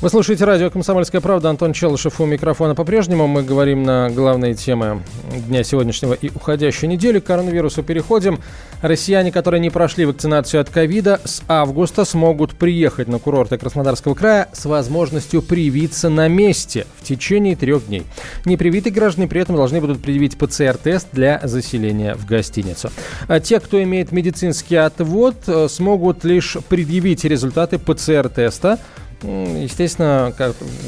Вы 0.00 0.10
слушаете 0.10 0.44
радио 0.44 0.70
«Комсомольская 0.70 1.20
правда». 1.20 1.48
Антон 1.48 1.72
Челышев 1.72 2.20
у 2.20 2.26
микрофона 2.26 2.74
по-прежнему. 2.74 3.26
Мы 3.26 3.42
говорим 3.42 3.84
на 3.84 4.10
главные 4.10 4.54
темы 4.54 5.02
дня 5.46 5.62
сегодняшнего 5.62 6.12
и 6.12 6.30
уходящей 6.34 6.88
недели. 6.88 7.20
К 7.20 7.24
коронавирусу 7.24 7.82
переходим. 7.82 8.40
Россияне, 8.82 9.32
которые 9.32 9.60
не 9.60 9.70
прошли 9.70 10.04
вакцинацию 10.04 10.60
от 10.60 10.68
ковида, 10.68 11.20
с 11.24 11.42
августа 11.48 12.04
смогут 12.04 12.54
приехать 12.54 13.08
на 13.08 13.18
курорты 13.18 13.56
Краснодарского 13.56 14.14
края 14.14 14.48
с 14.52 14.66
возможностью 14.66 15.40
привиться 15.40 16.10
на 16.10 16.28
месте 16.28 16.86
в 16.98 17.04
течение 17.04 17.56
трех 17.56 17.86
дней. 17.86 18.02
Непривитые 18.44 18.92
граждане 18.92 19.28
при 19.28 19.40
этом 19.40 19.56
должны 19.56 19.80
будут 19.80 20.02
предъявить 20.02 20.36
ПЦР-тест 20.36 21.08
для 21.12 21.40
заселения 21.44 22.14
в 22.14 22.26
гостиницу. 22.26 22.90
А 23.28 23.40
те, 23.40 23.58
кто 23.58 23.82
имеет 23.82 24.12
медицинский 24.12 24.76
отвод, 24.76 25.36
э, 25.46 25.68
смогут 25.70 26.24
лишь 26.24 26.58
предъявить 26.68 27.24
результаты 27.24 27.78
ПЦР-теста 27.78 28.80
Естественно, 29.24 30.34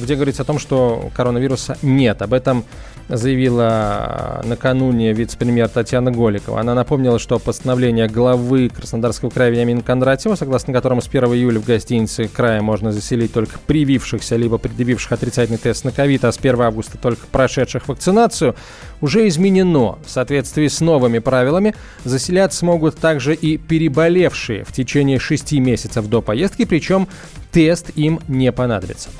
где 0.02 0.14
говорится 0.14 0.42
о 0.42 0.44
том, 0.44 0.58
что 0.58 1.10
коронавируса 1.14 1.78
нет. 1.82 2.20
Об 2.20 2.34
этом 2.34 2.64
заявила 3.08 4.42
накануне 4.44 5.12
вице-премьер 5.12 5.68
Татьяна 5.68 6.10
Голикова. 6.10 6.60
Она 6.60 6.74
напомнила, 6.74 7.18
что 7.18 7.38
постановление 7.38 8.08
главы 8.08 8.68
Краснодарского 8.68 9.30
края 9.30 9.50
Вениамина 9.50 9.80
Кондратьева, 9.80 10.34
согласно 10.34 10.72
которому 10.72 11.00
с 11.00 11.08
1 11.08 11.24
июля 11.26 11.60
в 11.60 11.64
гостинице 11.64 12.28
края 12.28 12.62
можно 12.62 12.92
заселить 12.92 13.32
только 13.32 13.58
привившихся 13.66 14.36
либо 14.36 14.58
предъявивших 14.58 15.12
отрицательный 15.12 15.58
тест 15.58 15.84
на 15.84 15.92
ковид, 15.92 16.24
а 16.24 16.32
с 16.32 16.38
1 16.38 16.60
августа 16.60 16.98
только 16.98 17.26
прошедших 17.28 17.88
вакцинацию, 17.88 18.56
уже 19.00 19.28
изменено. 19.28 19.98
В 20.04 20.10
соответствии 20.10 20.66
с 20.66 20.80
новыми 20.80 21.20
правилами 21.20 21.74
заселять 22.04 22.52
смогут 22.52 22.96
также 22.98 23.34
и 23.34 23.56
переболевшие 23.56 24.64
в 24.64 24.72
течение 24.72 25.20
6 25.20 25.52
месяцев 25.52 26.08
до 26.08 26.22
поездки, 26.22 26.64
причем 26.64 27.06
тест 27.52 27.90
им 27.96 28.20
не 28.28 28.52
понадобится. 28.52 29.10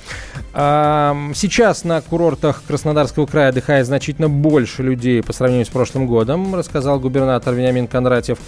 Сейчас 0.53 1.85
на 1.85 2.01
курортах 2.01 2.63
Краснодарского 2.67 3.27
края 3.27 3.51
отдыхает 3.51 3.87
значительно 3.87 4.29
больше 4.29 4.83
людей 4.83 5.23
по 5.23 5.33
сравнению 5.33 5.67
с 5.67 5.69
прошлым 5.69 6.07
годом, 6.07 6.55
рассказал 6.55 6.99
губернатор 6.99 7.55
Вениамин 7.55 7.87
Кондратьев. 7.87 8.39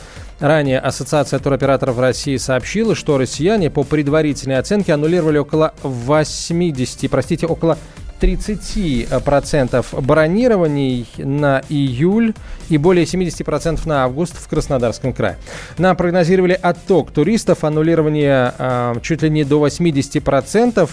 Ранее 0.40 0.78
Ассоциация 0.78 1.38
туроператоров 1.40 1.98
России 1.98 2.36
сообщила, 2.36 2.94
что 2.94 3.18
россияне 3.18 3.70
по 3.70 3.82
предварительной 3.82 4.58
оценке 4.58 4.94
аннулировали 4.94 5.38
около 5.38 5.74
80, 5.82 7.10
простите, 7.10 7.46
около 7.46 7.76
30% 8.20 10.00
бронирований 10.00 11.06
на 11.18 11.62
июль 11.68 12.34
и 12.68 12.78
более 12.78 13.04
70% 13.04 13.86
на 13.86 14.04
август 14.04 14.36
в 14.36 14.48
Краснодарском 14.48 15.12
крае. 15.12 15.36
Нам 15.78 15.96
прогнозировали 15.96 16.58
отток 16.60 17.10
туристов, 17.10 17.64
аннулирование 17.64 18.52
э, 18.58 18.94
чуть 19.02 19.22
ли 19.22 19.30
не 19.30 19.44
до 19.44 19.66
80%. 19.66 20.88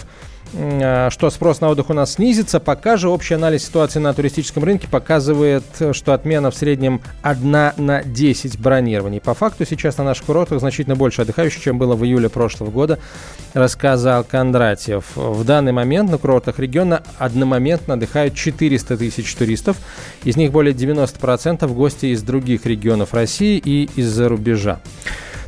Э, 0.54 1.10
что 1.10 1.30
спрос 1.30 1.60
на 1.60 1.68
отдых 1.68 1.90
у 1.90 1.92
нас 1.92 2.14
снизится. 2.14 2.60
Пока 2.60 2.96
же 2.96 3.08
общий 3.08 3.34
анализ 3.34 3.64
ситуации 3.66 3.98
на 3.98 4.12
туристическом 4.14 4.64
рынке 4.64 4.88
показывает, 4.88 5.64
что 5.92 6.14
отмена 6.14 6.50
в 6.50 6.54
среднем 6.54 7.00
1 7.22 7.50
на 7.76 8.02
10 8.04 8.58
бронирований. 8.58 9.20
По 9.20 9.34
факту 9.34 9.64
сейчас 9.66 9.98
на 9.98 10.04
наших 10.04 10.26
курортах 10.26 10.60
значительно 10.60 10.96
больше 10.96 11.22
отдыхающих, 11.22 11.62
чем 11.62 11.78
было 11.78 11.96
в 11.96 12.04
июле 12.04 12.28
прошлого 12.28 12.70
года, 12.70 12.98
рассказал 13.54 14.24
Кондратьев. 14.24 15.04
В 15.16 15.44
данный 15.44 15.72
момент 15.72 16.10
на 16.10 16.18
курортах 16.18 16.58
региона 16.58 17.02
одномоментно 17.18 17.94
отдыхают 17.94 18.34
400 18.34 18.96
тысяч 18.96 19.34
туристов. 19.34 19.76
Из 20.24 20.36
них 20.36 20.52
более 20.52 20.74
90% 20.74 21.66
гости 21.72 22.06
из 22.06 22.22
других 22.22 22.66
регионов 22.66 23.14
России 23.14 23.60
и 23.62 23.88
из-за 23.96 24.28
рубежа. 24.28 24.80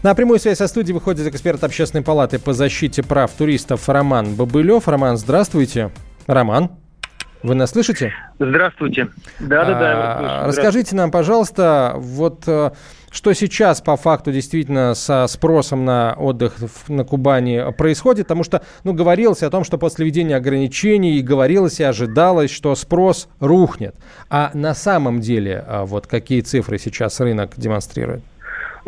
На 0.02 0.14
прямую 0.14 0.38
связь 0.38 0.58
со 0.58 0.68
студией 0.68 0.94
выходит 0.94 1.26
эксперт 1.26 1.64
Общественной 1.64 2.04
палаты 2.04 2.38
по 2.38 2.52
защите 2.52 3.02
прав 3.02 3.32
туристов 3.32 3.88
Роман 3.88 4.36
Бабылев. 4.36 4.86
Роман, 4.86 5.16
здравствуйте. 5.16 5.90
Роман. 6.28 6.70
Вы 7.42 7.56
нас 7.56 7.70
слышите? 7.70 8.12
Здравствуйте. 8.38 9.08
Да, 9.40 9.64
да, 9.64 9.78
да. 9.78 10.46
Расскажите 10.46 10.94
нам, 10.94 11.10
пожалуйста, 11.10 11.94
вот 11.96 12.44
э, 12.46 12.70
что 13.10 13.32
сейчас 13.32 13.80
по 13.80 13.96
факту 13.96 14.30
действительно 14.30 14.94
со 14.94 15.26
спросом 15.26 15.84
на 15.84 16.14
отдых 16.14 16.54
на 16.86 17.04
Кубани 17.04 17.72
происходит, 17.76 18.26
потому 18.26 18.44
что, 18.44 18.62
ну, 18.84 18.92
говорилось 18.92 19.42
о 19.42 19.50
том, 19.50 19.64
что 19.64 19.78
после 19.78 20.04
введения 20.04 20.36
ограничений 20.36 21.20
говорилось 21.22 21.80
и 21.80 21.84
ожидалось, 21.84 22.52
что 22.52 22.74
спрос 22.76 23.28
рухнет. 23.40 23.96
А 24.30 24.52
на 24.54 24.74
самом 24.74 25.20
деле, 25.20 25.64
э, 25.66 25.82
вот 25.84 26.06
какие 26.06 26.40
цифры 26.42 26.78
сейчас 26.78 27.18
рынок 27.18 27.52
демонстрирует? 27.56 28.22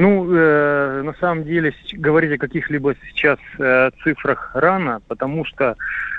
Ну, 0.01 0.35
э, 0.35 1.03
на 1.03 1.13
самом 1.21 1.45
деле, 1.45 1.75
говорить 1.93 2.33
о 2.33 2.39
каких-либо 2.39 2.95
сейчас 3.07 3.39
э, 3.59 3.91
цифрах 4.03 4.51
рано, 4.55 5.03
потому 5.09 5.45
что 5.45 5.77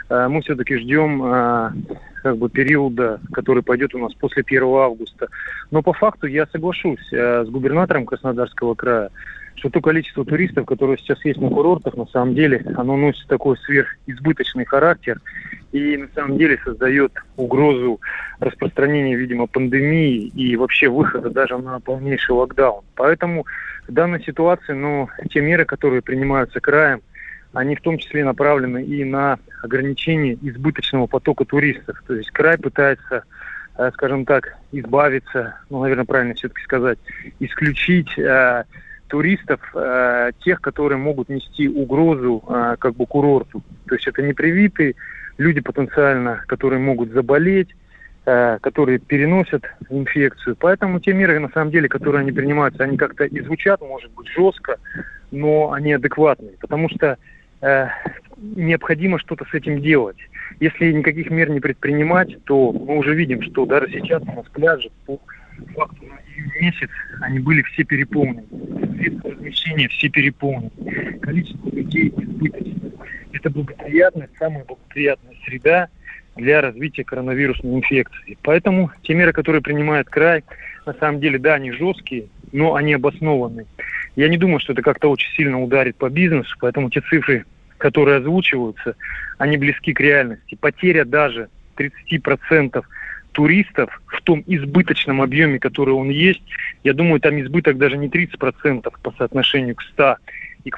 э, 0.08 0.28
мы 0.28 0.44
все-таки 0.44 0.78
ждем 0.78 1.24
э, 1.24 1.72
как 2.22 2.38
бы 2.38 2.48
периода, 2.52 3.20
который 3.34 3.64
пойдет 3.64 3.96
у 3.96 3.98
нас 3.98 4.14
после 4.14 4.44
1 4.46 4.64
августа. 4.64 5.30
Но 5.72 5.82
по 5.82 5.94
факту 5.94 6.28
я 6.28 6.46
соглашусь 6.46 7.12
э, 7.12 7.44
с 7.44 7.50
губернатором 7.50 8.06
Краснодарского 8.06 8.76
края, 8.76 9.10
что 9.56 9.72
то 9.72 9.82
количество 9.82 10.26
туристов, 10.26 10.68
которое 10.68 10.98
сейчас 10.98 11.26
есть 11.26 11.42
на 11.42 11.50
курортах, 11.50 11.98
на 11.98 12.06
самом 12.06 12.36
деле, 12.36 12.64
оно 12.78 12.96
носит 12.96 13.28
такой 13.28 13.58
сверхизбыточный 13.66 14.66
характер 14.66 15.20
и 15.72 15.98
на 15.98 16.08
самом 16.14 16.38
деле 16.38 16.60
создает 16.64 17.14
угрозу 17.38 18.02
распространения, 18.40 19.16
видимо, 19.16 19.48
пандемии 19.48 20.28
и 20.28 20.56
вообще 20.56 20.90
выхода 20.90 21.30
даже 21.30 21.58
на 21.58 21.80
полнейший 21.80 22.36
локдаун. 22.36 22.84
Поэтому 22.96 23.46
в 23.88 23.94
данной 23.94 24.22
ситуации, 24.24 24.74
ну, 24.74 25.10
те 25.30 25.42
меры, 25.42 25.66
которые 25.66 26.02
принимаются 26.02 26.60
краем, 26.60 27.02
они 27.54 27.76
в 27.76 27.82
том 27.82 27.98
числе 27.98 28.24
направлены 28.24 28.84
и 28.84 29.04
на 29.04 29.40
ограничение 29.62 30.38
избыточного 30.42 31.08
потока 31.08 31.46
туристов. 31.46 32.02
То 32.08 32.16
есть 32.16 32.32
край 32.32 32.58
пытается, 32.58 33.24
э, 33.78 33.92
скажем 33.94 34.26
так, 34.26 34.58
избавиться, 34.72 35.56
ну, 35.70 35.82
наверное, 35.82 36.06
правильно 36.06 36.34
все-таки 36.34 36.64
сказать, 36.64 37.00
исключить 37.40 38.18
э, 38.18 38.64
туристов, 39.08 39.60
э, 39.76 40.32
тех, 40.44 40.62
которые 40.62 40.98
могут 40.98 41.28
нести 41.30 41.68
угрозу 41.68 42.40
как 42.80 42.96
бы 42.96 43.06
курорту. 43.06 43.62
То 43.88 43.96
есть 43.96 44.08
это 44.08 44.22
непривитые 44.22 44.96
люди 45.42 45.60
потенциально, 45.60 46.44
которые 46.48 46.80
могут 46.80 47.12
заболеть, 47.12 47.70
э, 48.26 48.60
которые 48.62 49.00
переносят 49.00 49.64
инфекцию. 49.90 50.56
Поэтому 50.60 51.00
те 51.00 51.14
меры, 51.14 51.40
на 51.40 51.50
самом 51.50 51.72
деле, 51.72 51.90
которые 51.90 52.22
они 52.22 52.32
принимаются, 52.32 52.84
они 52.84 52.98
как-то 52.98 53.26
и 53.26 53.42
звучат, 53.42 53.82
может 53.82 54.12
быть, 54.12 54.28
жестко, 54.28 54.78
но 55.32 55.74
они 55.74 55.94
адекватные. 55.94 56.54
Потому 56.60 56.90
что 56.90 57.18
э, 57.62 57.88
необходимо 58.38 59.20
что-то 59.20 59.46
с 59.46 59.54
этим 59.54 59.82
делать. 59.82 60.18
Если 60.60 60.92
никаких 60.92 61.30
мер 61.30 61.50
не 61.50 61.60
предпринимать, 61.60 62.44
то 62.46 62.72
мы 62.72 62.98
уже 62.98 63.16
видим, 63.16 63.42
что 63.42 63.66
даже 63.66 63.90
сейчас 63.92 64.22
у 64.24 64.32
нас 64.32 64.46
пляжи 64.54 64.90
по 65.06 65.20
факту 65.76 66.06
месяц 66.60 66.90
они 67.22 67.40
были 67.40 67.62
все 67.64 67.84
переполнены. 67.84 68.44
Средства 68.98 69.32
размещения 69.32 69.88
все 69.90 70.10
переполнены. 70.10 70.72
Количество 71.22 71.70
людей 71.70 72.14
избыточно. 72.16 72.92
Это 73.34 73.50
благоприятная, 73.50 74.30
самая 74.38 74.64
благоприятная 74.66 75.36
среда 75.46 75.90
для 76.36 76.62
развития 76.62 77.04
коронавирусной 77.04 77.76
инфекции. 77.76 78.38
Поэтому 78.44 78.92
те 79.04 79.14
меры, 79.14 79.34
которые 79.34 79.62
принимает 79.62 80.10
край, 80.10 80.44
на 80.86 80.94
самом 80.94 81.20
деле, 81.20 81.38
да, 81.40 81.56
они 81.56 81.72
жесткие, 81.72 82.28
но 82.52 82.76
они 82.76 82.94
обоснованы. 82.94 83.66
Я 84.16 84.28
не 84.28 84.38
думаю, 84.38 84.60
что 84.60 84.74
это 84.74 84.82
как-то 84.82 85.10
очень 85.10 85.30
сильно 85.36 85.62
ударит 85.62 85.96
по 85.96 86.10
бизнесу, 86.10 86.56
поэтому 86.60 86.90
те 86.90 87.02
цифры, 87.02 87.46
которые 87.78 88.18
озвучиваются, 88.18 88.96
они 89.38 89.58
близки 89.58 89.94
к 89.94 90.00
реальности. 90.00 90.58
Потеря 90.60 91.06
даже 91.06 91.50
30% 91.78 92.84
туристов 93.32 94.02
в 94.08 94.22
том 94.22 94.44
избыточном 94.46 95.22
объеме, 95.22 95.60
который 95.60 95.94
он 95.94 96.10
есть, 96.10 96.42
я 96.84 96.94
думаю, 96.94 97.20
там 97.20 97.40
избыток 97.42 97.78
даже 97.78 97.98
не 97.98 98.08
30% 98.08 98.92
по 99.02 99.12
соотношению 99.18 99.76
к 99.76 99.82
100 99.82 100.16
и 100.64 100.70
к 100.70 100.78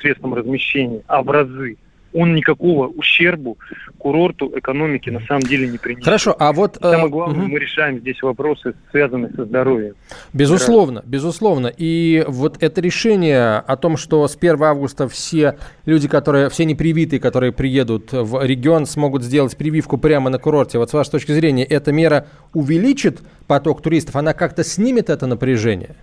средствам 0.00 0.34
размещения, 0.34 1.02
а 1.06 1.22
в 1.22 1.30
разы 1.30 1.76
он 2.14 2.34
никакого 2.34 2.86
ущербу 2.86 3.58
курорту, 3.98 4.52
экономике 4.56 5.10
на 5.10 5.20
самом 5.20 5.42
деле 5.42 5.68
не 5.68 5.78
принесет. 5.78 6.04
Хорошо, 6.04 6.36
а 6.38 6.52
вот... 6.52 6.78
Самое 6.80 7.06
э, 7.06 7.08
главное, 7.08 7.42
угу. 7.44 7.52
мы 7.52 7.58
решаем 7.58 7.98
здесь 7.98 8.22
вопросы, 8.22 8.74
связанные 8.90 9.32
со 9.32 9.44
здоровьем. 9.44 9.94
Безусловно, 10.32 11.00
да. 11.00 11.08
безусловно. 11.08 11.72
И 11.76 12.24
вот 12.28 12.62
это 12.62 12.80
решение 12.80 13.56
о 13.56 13.76
том, 13.76 13.96
что 13.96 14.26
с 14.26 14.36
1 14.36 14.62
августа 14.62 15.08
все 15.08 15.56
люди, 15.86 16.06
которые, 16.06 16.48
все 16.50 16.64
непривитые, 16.64 17.18
которые 17.18 17.52
приедут 17.52 18.12
в 18.12 18.44
регион, 18.44 18.86
смогут 18.86 19.24
сделать 19.24 19.56
прививку 19.56 19.98
прямо 19.98 20.30
на 20.30 20.38
курорте. 20.38 20.78
Вот 20.78 20.90
с 20.90 20.92
вашей 20.92 21.10
точки 21.10 21.32
зрения, 21.32 21.64
эта 21.64 21.92
мера 21.92 22.26
увеличит 22.52 23.20
поток 23.48 23.82
туристов? 23.82 24.14
Она 24.16 24.34
как-то 24.34 24.62
снимет 24.62 25.10
это 25.10 25.26
напряжение? 25.26 25.96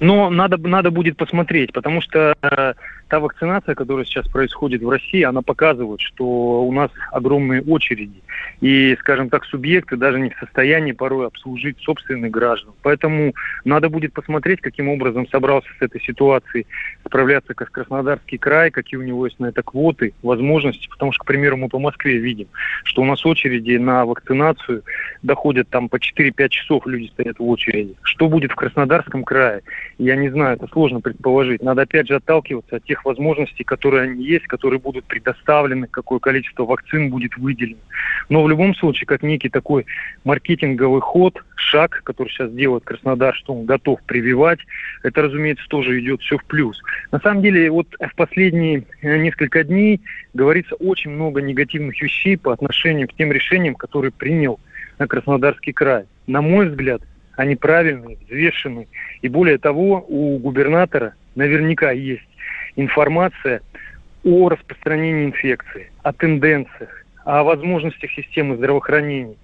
Но 0.00 0.30
надо, 0.30 0.56
надо 0.56 0.90
будет 0.90 1.16
посмотреть, 1.16 1.72
потому 1.72 2.00
что 2.00 2.34
э, 2.40 2.72
та 3.10 3.20
вакцинация, 3.20 3.74
которая 3.74 4.04
сейчас 4.06 4.26
происходит 4.28 4.82
в 4.82 4.88
России, 4.88 5.22
она 5.22 5.42
показывает, 5.42 6.00
что 6.00 6.24
у 6.24 6.72
нас 6.72 6.90
огромные 7.10 7.60
очереди. 7.60 8.22
И, 8.60 8.96
скажем 9.00 9.28
так, 9.28 9.44
субъекты 9.44 9.96
даже 9.96 10.18
не 10.20 10.30
в 10.30 10.38
состоянии 10.38 10.92
порой 10.92 11.26
обслужить 11.26 11.76
собственных 11.80 12.30
граждан. 12.30 12.72
Поэтому 12.82 13.34
надо 13.64 13.90
будет 13.90 14.12
посмотреть, 14.14 14.60
каким 14.60 14.88
образом 14.88 15.28
собрался 15.28 15.68
с 15.78 15.82
этой 15.82 16.00
ситуацией 16.00 16.66
справляться 17.04 17.52
как 17.54 17.70
Краснодарский 17.70 18.38
край, 18.38 18.70
какие 18.70 18.98
у 18.98 19.02
него 19.02 19.26
есть 19.26 19.40
на 19.40 19.46
это 19.46 19.62
квоты, 19.62 20.14
возможности. 20.22 20.88
Потому 20.88 21.12
что, 21.12 21.24
к 21.24 21.26
примеру, 21.26 21.56
мы 21.56 21.68
по 21.68 21.78
Москве 21.78 22.18
видим, 22.18 22.46
что 22.84 23.02
у 23.02 23.04
нас 23.04 23.26
очереди 23.26 23.76
на 23.76 24.06
вакцинацию 24.06 24.82
доходят 25.22 25.68
там 25.68 25.88
по 25.88 25.96
4-5 25.96 26.48
часов 26.48 26.86
люди 26.86 27.08
стоят 27.08 27.38
в 27.38 27.44
очереди. 27.48 27.96
Что 28.02 28.28
будет 28.28 28.52
в 28.52 28.54
Краснодарском 28.54 29.24
крае? 29.24 29.62
Я 30.00 30.16
не 30.16 30.30
знаю, 30.30 30.56
это 30.56 30.66
сложно 30.68 31.02
предположить. 31.02 31.62
Надо 31.62 31.82
опять 31.82 32.08
же 32.08 32.14
отталкиваться 32.14 32.76
от 32.76 32.84
тех 32.84 33.04
возможностей, 33.04 33.64
которые 33.64 34.04
они 34.04 34.24
есть, 34.24 34.46
которые 34.46 34.80
будут 34.80 35.04
предоставлены, 35.04 35.88
какое 35.88 36.18
количество 36.18 36.64
вакцин 36.64 37.10
будет 37.10 37.36
выделено. 37.36 37.80
Но 38.30 38.42
в 38.42 38.48
любом 38.48 38.74
случае, 38.74 39.06
как 39.06 39.22
некий 39.22 39.50
такой 39.50 39.84
маркетинговый 40.24 41.02
ход, 41.02 41.44
шаг, 41.54 42.00
который 42.02 42.30
сейчас 42.30 42.50
делает 42.50 42.84
Краснодар, 42.84 43.34
что 43.34 43.52
он 43.52 43.66
готов 43.66 44.00
прививать, 44.04 44.60
это, 45.02 45.20
разумеется, 45.20 45.66
тоже 45.68 46.00
идет 46.00 46.22
все 46.22 46.38
в 46.38 46.44
плюс. 46.46 46.80
На 47.12 47.20
самом 47.20 47.42
деле, 47.42 47.70
вот 47.70 47.88
в 48.00 48.14
последние 48.14 48.84
э, 49.02 49.18
несколько 49.18 49.64
дней 49.64 50.00
говорится 50.32 50.76
очень 50.76 51.10
много 51.10 51.42
негативных 51.42 52.00
вещей 52.00 52.38
по 52.38 52.54
отношению 52.54 53.06
к 53.06 53.12
тем 53.12 53.32
решениям, 53.32 53.74
которые 53.74 54.12
принял 54.12 54.60
Краснодарский 54.96 55.74
край. 55.74 56.04
На 56.26 56.40
мой 56.40 56.70
взгляд, 56.70 57.02
они 57.40 57.56
правильные, 57.56 58.18
взвешенные. 58.26 58.86
И 59.22 59.28
более 59.28 59.56
того, 59.56 60.04
у 60.06 60.36
губернатора 60.38 61.14
наверняка 61.34 61.90
есть 61.90 62.28
информация 62.76 63.62
о 64.24 64.50
распространении 64.50 65.24
инфекции, 65.24 65.90
о 66.02 66.12
тенденциях, 66.12 67.06
о 67.30 67.44
возможностях 67.44 68.10
системы 68.10 68.56
здравоохранения 68.56 69.36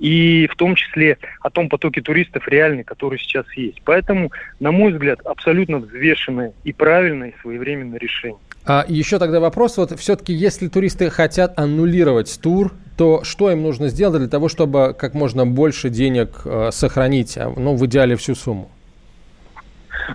и 0.00 0.48
в 0.50 0.56
том 0.56 0.74
числе 0.74 1.18
о 1.40 1.50
том 1.50 1.68
потоке 1.68 2.00
туристов 2.00 2.48
реальный, 2.48 2.84
который 2.84 3.18
сейчас 3.18 3.46
есть. 3.54 3.82
Поэтому, 3.84 4.32
на 4.60 4.72
мой 4.72 4.92
взгляд, 4.92 5.20
абсолютно 5.24 5.78
взвешенное 5.78 6.52
и 6.64 6.72
правильное 6.72 7.28
и 7.28 7.40
своевременное 7.42 7.98
решение. 7.98 8.38
А 8.64 8.86
еще 8.88 9.18
тогда 9.18 9.40
вопрос, 9.40 9.76
вот 9.76 9.98
все-таки, 9.98 10.32
если 10.32 10.68
туристы 10.68 11.10
хотят 11.10 11.58
аннулировать 11.58 12.40
тур, 12.42 12.72
то 12.96 13.22
что 13.24 13.50
им 13.50 13.62
нужно 13.62 13.88
сделать 13.88 14.20
для 14.20 14.30
того, 14.30 14.48
чтобы 14.48 14.96
как 14.98 15.12
можно 15.12 15.44
больше 15.44 15.90
денег 15.90 16.40
э, 16.46 16.70
сохранить, 16.72 17.36
а, 17.36 17.52
ну, 17.54 17.74
в 17.74 17.84
идеале 17.84 18.16
всю 18.16 18.34
сумму? 18.34 18.70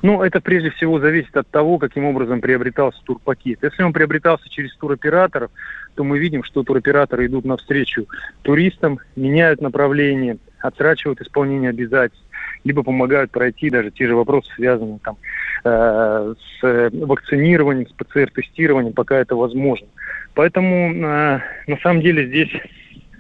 Ну, 0.01 0.21
это 0.21 0.41
прежде 0.41 0.69
всего 0.71 0.99
зависит 0.99 1.35
от 1.35 1.47
того, 1.49 1.77
каким 1.77 2.05
образом 2.05 2.41
приобретался 2.41 3.01
турпакет. 3.03 3.59
Если 3.61 3.83
он 3.83 3.93
приобретался 3.93 4.49
через 4.49 4.75
туроператоров, 4.75 5.51
то 5.95 6.03
мы 6.03 6.19
видим, 6.19 6.43
что 6.43 6.63
туроператоры 6.63 7.25
идут 7.25 7.45
навстречу 7.45 8.07
туристам, 8.41 8.99
меняют 9.15 9.61
направление, 9.61 10.37
отсрачивают 10.59 11.21
исполнение 11.21 11.69
обязательств, 11.69 12.25
либо 12.63 12.83
помогают 12.83 13.31
пройти 13.31 13.69
даже 13.69 13.91
те 13.91 14.07
же 14.07 14.15
вопросы, 14.15 14.49
связанные 14.55 14.99
там, 15.03 15.17
э, 15.63 16.33
с 16.59 16.89
вакцинированием, 16.93 17.87
с 17.87 17.91
ПЦР-тестированием, 17.93 18.93
пока 18.93 19.17
это 19.17 19.35
возможно. 19.35 19.87
Поэтому 20.33 20.93
э, 20.93 21.41
на 21.67 21.77
самом 21.81 22.01
деле 22.01 22.27
здесь 22.27 22.51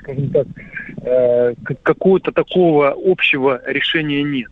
скажем 0.09 0.29
так, 0.29 0.47
э, 1.03 1.53
какого-то 1.83 2.31
такого 2.31 2.95
общего 2.97 3.61
решения 3.65 4.23
нет. 4.23 4.49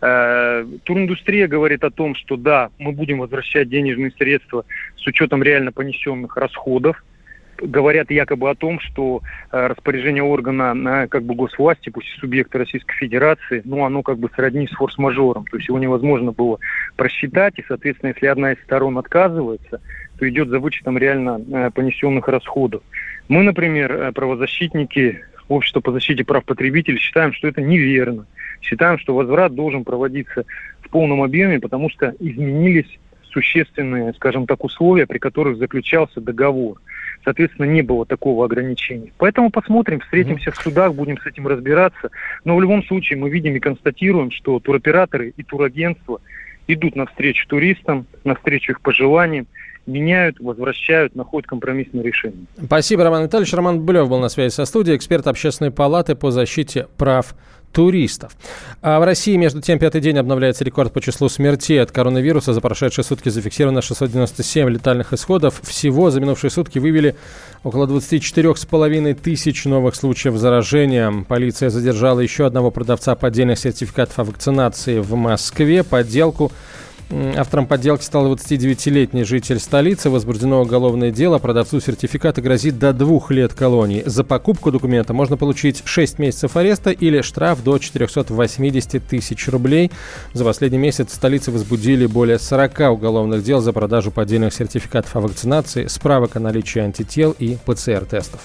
Э, 0.00 0.64
туриндустрия 0.84 1.48
говорит 1.48 1.82
о 1.82 1.90
том, 1.90 2.14
что 2.14 2.36
да, 2.36 2.70
мы 2.78 2.92
будем 2.92 3.18
возвращать 3.18 3.68
денежные 3.68 4.12
средства 4.12 4.64
с 4.96 5.06
учетом 5.06 5.42
реально 5.42 5.72
понесенных 5.72 6.36
расходов. 6.36 7.02
Говорят 7.60 8.12
якобы 8.12 8.48
о 8.48 8.54
том, 8.54 8.78
что 8.78 9.22
э, 9.50 9.66
распоряжение 9.66 10.22
органа 10.22 10.72
на 10.74 11.08
как 11.08 11.24
бы 11.24 11.34
госвласти, 11.34 11.90
пусть 11.90 12.06
и 12.16 12.20
субъекта 12.20 12.58
Российской 12.58 12.94
Федерации, 12.94 13.62
ну, 13.64 13.84
оно 13.84 14.02
как 14.04 14.18
бы 14.18 14.30
сродни 14.36 14.68
с 14.68 14.70
форс-мажором. 14.70 15.44
То 15.46 15.56
есть 15.56 15.68
его 15.68 15.80
невозможно 15.80 16.30
было 16.30 16.60
просчитать, 16.94 17.58
и, 17.58 17.64
соответственно, 17.66 18.12
если 18.14 18.26
одна 18.26 18.52
из 18.52 18.62
сторон 18.62 18.98
отказывается, 18.98 19.80
то 20.18 20.28
идет 20.28 20.48
за 20.48 20.60
вычетом 20.60 20.96
реально 20.96 21.40
э, 21.40 21.70
понесенных 21.72 22.28
расходов. 22.28 22.82
Мы, 23.26 23.42
например, 23.42 24.12
правозащитники 24.12 25.24
Общества 25.48 25.80
по 25.80 25.92
защите 25.92 26.24
прав 26.24 26.44
потребителей 26.44 26.98
считаем, 26.98 27.32
что 27.32 27.48
это 27.48 27.62
неверно 27.62 28.26
считаем, 28.60 28.98
что 28.98 29.14
возврат 29.14 29.54
должен 29.54 29.84
проводиться 29.84 30.44
в 30.80 30.88
полном 30.90 31.22
объеме, 31.22 31.60
потому 31.60 31.90
что 31.90 32.14
изменились 32.18 32.98
существенные, 33.30 34.14
скажем 34.14 34.46
так, 34.46 34.64
условия, 34.64 35.06
при 35.06 35.18
которых 35.18 35.58
заключался 35.58 36.20
договор. 36.20 36.80
Соответственно, 37.24 37.66
не 37.66 37.82
было 37.82 38.06
такого 38.06 38.44
ограничения. 38.44 39.12
Поэтому 39.18 39.50
посмотрим, 39.50 40.00
встретимся 40.00 40.50
в 40.50 40.56
судах, 40.56 40.94
будем 40.94 41.18
с 41.18 41.26
этим 41.26 41.46
разбираться. 41.46 42.10
Но 42.44 42.56
в 42.56 42.60
любом 42.60 42.82
случае 42.84 43.18
мы 43.18 43.28
видим 43.28 43.54
и 43.56 43.60
констатируем, 43.60 44.30
что 44.30 44.60
туроператоры 44.60 45.34
и 45.36 45.42
турагентства 45.42 46.20
идут 46.68 46.96
навстречу 46.96 47.46
туристам, 47.48 48.06
навстречу 48.24 48.72
их 48.72 48.80
пожеланиям, 48.80 49.46
меняют, 49.86 50.38
возвращают, 50.38 51.16
находят 51.16 51.48
компромиссное 51.48 52.02
решение. 52.02 52.46
Спасибо, 52.62 53.04
Роман 53.04 53.24
Витальевич. 53.24 53.52
Роман 53.54 53.80
Булев 53.80 54.08
был 54.08 54.20
на 54.20 54.28
связи 54.28 54.52
со 54.52 54.64
студией, 54.64 54.96
эксперт 54.96 55.26
Общественной 55.26 55.70
палаты 55.70 56.14
по 56.14 56.30
защите 56.30 56.86
прав 56.96 57.34
туристов. 57.78 58.32
А 58.82 58.98
в 58.98 59.04
России, 59.04 59.36
между 59.36 59.60
тем, 59.60 59.78
пятый 59.78 60.00
день 60.00 60.18
обновляется 60.18 60.64
рекорд 60.64 60.92
по 60.92 61.00
числу 61.00 61.28
смертей 61.28 61.80
от 61.80 61.92
коронавируса. 61.92 62.52
За 62.52 62.60
прошедшие 62.60 63.04
сутки 63.04 63.28
зафиксировано 63.28 63.82
697 63.82 64.68
летальных 64.68 65.12
исходов. 65.12 65.60
Всего 65.62 66.10
за 66.10 66.20
минувшие 66.20 66.50
сутки 66.50 66.80
вывели 66.80 67.14
около 67.62 67.86
24,5 67.86 69.14
тысяч 69.14 69.64
новых 69.64 69.94
случаев 69.94 70.36
заражения. 70.38 71.24
Полиция 71.28 71.70
задержала 71.70 72.18
еще 72.18 72.46
одного 72.46 72.72
продавца 72.72 73.14
поддельных 73.14 73.60
сертификатов 73.60 74.18
о 74.18 74.24
вакцинации 74.24 74.98
в 74.98 75.14
Москве. 75.14 75.84
Подделку 75.84 76.50
Автором 77.10 77.66
подделки 77.66 78.02
стал 78.02 78.32
29-летний 78.32 79.24
житель 79.24 79.58
столицы. 79.58 80.10
Возбуждено 80.10 80.60
уголовное 80.60 81.10
дело. 81.10 81.38
Продавцу 81.38 81.80
сертификата 81.80 82.42
грозит 82.42 82.78
до 82.78 82.92
двух 82.92 83.30
лет 83.30 83.54
колонии. 83.54 84.02
За 84.04 84.24
покупку 84.24 84.70
документа 84.70 85.14
можно 85.14 85.36
получить 85.36 85.82
6 85.84 86.18
месяцев 86.18 86.56
ареста 86.56 86.90
или 86.90 87.22
штраф 87.22 87.62
до 87.62 87.78
480 87.78 89.02
тысяч 89.06 89.48
рублей. 89.48 89.90
За 90.34 90.44
последний 90.44 90.78
месяц 90.78 91.08
в 91.08 91.14
столице 91.14 91.50
возбудили 91.50 92.06
более 92.06 92.38
40 92.38 92.92
уголовных 92.92 93.42
дел 93.42 93.60
за 93.60 93.72
продажу 93.72 94.10
поддельных 94.10 94.52
сертификатов 94.52 95.16
о 95.16 95.20
вакцинации, 95.20 95.86
справок 95.86 96.36
о 96.36 96.40
наличии 96.40 96.80
антител 96.80 97.34
и 97.38 97.56
ПЦР-тестов. 97.64 98.40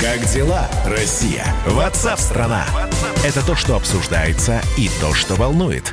Как 0.00 0.24
дела, 0.32 0.68
Россия? 0.86 1.44
Ватсап-страна! 1.66 2.64
Это 3.24 3.44
то, 3.44 3.56
что 3.56 3.74
обсуждается 3.74 4.60
и 4.76 4.88
то, 5.00 5.12
что 5.12 5.34
волнует. 5.34 5.92